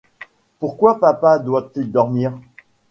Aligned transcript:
Pourquoi 0.57 0.99
papa 0.99 1.37
doit-il 1.37 1.91
dormir? 1.91 2.33